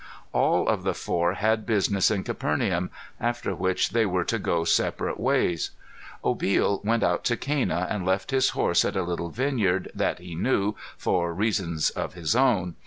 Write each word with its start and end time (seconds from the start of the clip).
All 0.33 0.67
of 0.67 0.81
the 0.81 0.95
four 0.95 1.33
had 1.35 1.63
business 1.67 2.09
in 2.09 2.23
Capernaum, 2.23 2.89
after 3.19 3.53
which 3.53 3.91
they 3.91 4.03
were 4.03 4.23
to 4.23 4.39
go 4.39 4.63
separate 4.63 5.19
ways. 5.19 5.69
Obil 6.23 6.83
went 6.83 7.03
out 7.03 7.23
to 7.25 7.37
Cana 7.37 7.85
and 7.87 8.03
left 8.03 8.31
his 8.31 8.49
horse 8.57 8.83
at 8.83 8.95
a 8.95 9.03
little 9.03 9.29
vineyard 9.29 9.91
that 9.93 10.17
he 10.17 10.33
knew, 10.33 10.73
for 10.97 11.31
reasons 11.35 11.91
of 11.91 12.15
his 12.15 12.35
own. 12.35 12.73